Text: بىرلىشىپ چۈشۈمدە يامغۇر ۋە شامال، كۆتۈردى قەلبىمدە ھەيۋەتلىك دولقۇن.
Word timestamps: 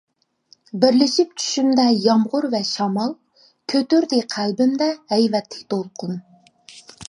بىرلىشىپ 0.83 1.35
چۈشۈمدە 1.41 1.85
يامغۇر 2.05 2.47
ۋە 2.55 2.63
شامال، 2.71 3.15
كۆتۈردى 3.75 4.25
قەلبىمدە 4.35 4.91
ھەيۋەتلىك 5.15 5.73
دولقۇن. 5.75 6.21